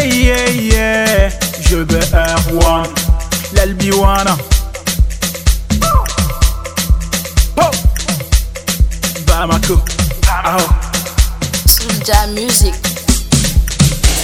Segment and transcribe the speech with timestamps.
[0.00, 1.30] Yeah, yeah, yeah.
[1.60, 2.88] Je veux R1.
[3.52, 4.34] L'Albiwana.
[7.58, 7.70] Oh.
[9.26, 9.78] Bamako.
[10.46, 10.68] Oh.
[11.66, 12.89] Soulja Music.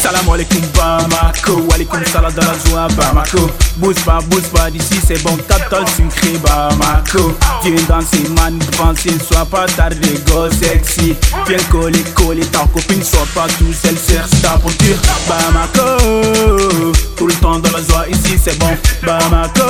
[0.07, 3.51] Salam alaikum Bamako, alaikum salam dans la joie Bamako.
[3.79, 7.35] Bouge pas, bouge pas d'ici c'est bon, capital sucré Bamako.
[7.65, 11.17] Viens danser man, penser, sois pas tardé, go sexy.
[11.49, 14.95] Viens coller, coller ta copine, sois pas tout seul, cherche ta posture
[15.29, 18.77] Bamako Tout le temps dans la joie ici c'est bon.
[19.03, 19.63] Bamako.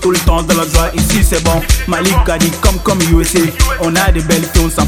[0.00, 1.62] Tout le temps dans la joie ici c'est bon.
[1.86, 3.40] Malik a dit comme comme USA
[3.80, 4.86] On a des belles filles, on s'en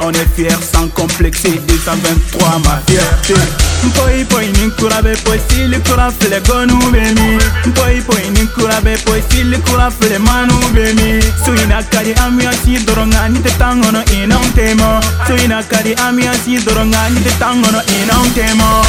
[0.00, 1.60] On est fiers sans complexer.
[1.66, 3.34] 223 ma fierté.
[3.84, 8.96] Mpoi poi ninkura be poi stili kura fele gonu be mi Mpoi poi ninkura be
[9.04, 14.02] poi stili kura fele manu be mi Suina kari amia si doronga ni te tangono
[14.12, 18.82] ina un temo Suina kari amia si doronga ni te tangono ina un temo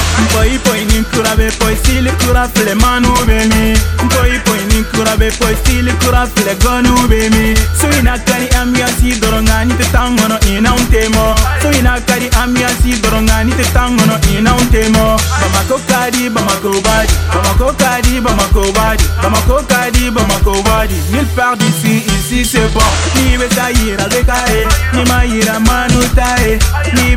[1.20, 3.74] Poi ninkura be poi stili kura fele manu be mi.
[4.04, 7.54] Mpoi poi ninkura be poi stili kura fele gonu be mi.
[7.80, 11.36] Suina kari amia si doronga ni te tangono ina un temo.
[11.62, 15.18] Suina kari amia si doronga ni te tangono ina un temo.
[15.42, 22.04] Bamako kadi, Bamako badi Bamako kadi, Bamako badi Bamako kadi, Bamako badi Nulle part d'ici,
[22.16, 22.82] ici c'est bon.
[23.16, 26.60] Ni besa yira bekae Ni ma yira manu tae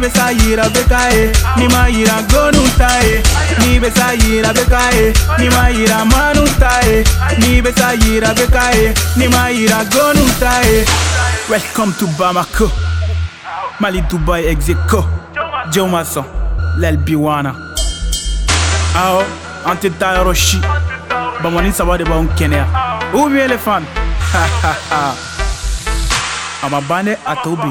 [0.02, 3.22] besayira bekaye nimayira gonutaye
[3.60, 7.04] nibesayira bekaye nimayira manutaye
[7.38, 10.84] nibesayira bekaye nimayira gonutaye
[11.50, 12.70] welcome to bamako.
[13.80, 15.04] Mali dubai execo.
[15.70, 16.24] Jomason
[16.78, 17.54] lelbiwana
[18.96, 19.20] aho
[19.66, 20.58] an tɛ taa yɔrɔ si
[21.42, 22.66] bamani saba de b'anw kɛnɛya
[23.14, 23.66] ou bien les
[26.62, 27.70] a ma ban dɛ a tɔw be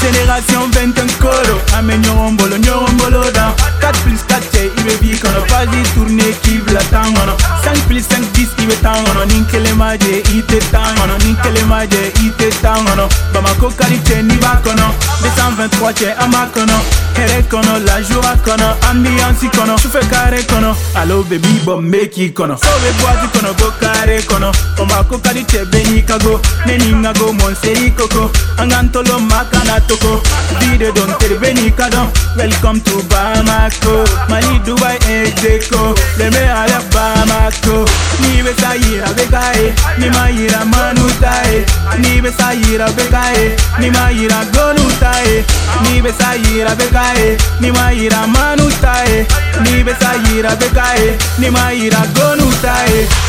[0.00, 4.42] Génération 25 colo, amène Nyorombolo, Nyorombolo dans 4 plus 4,
[4.76, 8.48] il veut vivre qu'on a pas tourné qui veut la tangono 5 plus 5, 10,
[8.58, 10.58] il veut tangono Ninkele maje, il te
[11.24, 13.08] nique les maje, il te tangono
[13.58, 16.76] Ko qualité ni bakono 223 cɛ an b'a kɔnɔ
[17.16, 22.30] hɛrɛ kɔnɔ lajura kɔnɔ ambiyansi kɔnɔ sufɛ kare kɔnɔ alo bebi bɔ n be k'i
[22.32, 24.48] kɔnɔ sow be buwati kɔnɔ ko kare kɔnɔ
[24.78, 28.70] ɔma ko kadi cɛ be ɲi kago ne ni n ka go mɔnseyi koko an
[28.70, 30.22] k'an tolo ma kana toko
[30.60, 32.06] vide don teri be n'i ka dɔn
[32.38, 34.06] welcome to bamako.
[34.30, 37.84] Mali dubai exeko leme ala bamako.
[38.22, 40.87] N'i be ka yira be ka ye ni ma yira ma
[42.28, 45.44] Ni besa besayira bekae nimayira goluta e
[45.82, 48.57] nibesayira bekae nimayira manu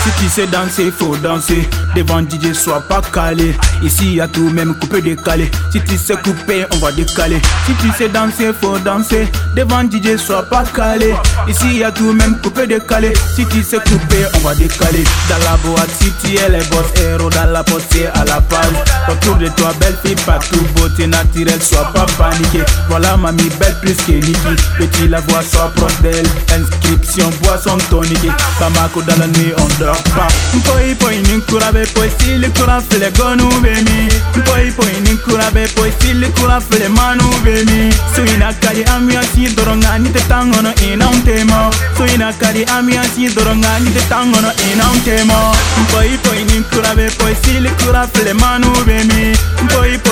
[0.03, 1.68] Si tu sais danser, faut danser.
[1.96, 3.56] Devant DJ, sois pas calé.
[3.84, 5.50] Ici y a tout, même coupé décalé.
[5.72, 7.42] Si tu sais couper, on va décaler.
[7.66, 9.28] Si tu sais danser, faut danser.
[9.56, 11.14] Devant DJ, sois pas calé.
[11.47, 13.14] Ici y a tout, même coupé décalé.
[13.36, 15.03] Si tu sais couper, on va décaler.
[15.30, 18.76] Dans la boîte, si tu es les boss héros Dans la c'est à la page.
[19.09, 22.64] Autour de toi, belle fille, partout Beauté naturelle, sois pas paniqué.
[22.90, 28.32] Voilà mamie, belle plus que Niki Petit la voix, sois proche d'elle Inscription, boisson tonique.
[28.60, 30.28] Bamako dans la nuit, on dort pas
[30.66, 34.10] Poi poi nikura be poi si likura fele gonu bemi
[34.46, 39.48] Poi poi nikura be poi si likura fele manu bemi So ina kari amia si
[39.56, 44.52] doronga ni te tangono ina untemo So ina kari amia si doronga ni te tangono
[44.74, 45.56] ina untemo
[45.92, 49.38] Poi poi nikura be poi si likura fele manu bemi
[49.72, 50.09] Poi poi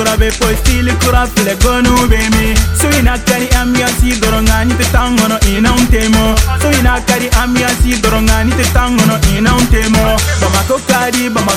[0.00, 2.54] ninkura be poi stili kura fele gonu be mi.
[2.80, 6.34] Suina kari ambiance doronga ni te tangono ina un temo.
[6.60, 10.16] Suina kari ambiance doronga ni te tangono ina un temo.
[10.40, 11.52] Bamako kadi, badi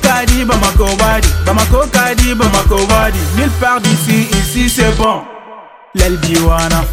[0.00, 1.28] kadi, badi
[1.92, 3.18] kadi, badi
[3.82, 5.22] d'ici, ici c'est bon.
[5.94, 6.84] L'Elbiwana.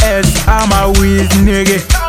[0.00, 2.03] S Ama Wiz nigga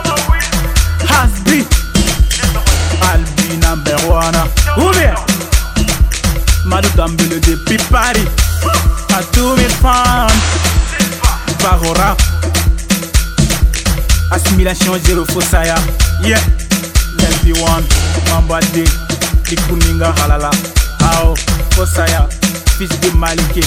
[6.96, 8.26] Madou Dambele depuis Paris
[9.14, 10.28] À tous mes fans
[11.62, 12.22] Baro rap
[14.32, 15.76] Assimilation zéro Fosaya.
[16.24, 16.40] Yeah.
[17.20, 17.84] LP1
[18.30, 18.84] Mambade
[19.50, 20.50] Likuninga halala.
[21.02, 21.36] Ao
[21.72, 22.28] Fosaya.
[22.78, 23.62] Fils de Malike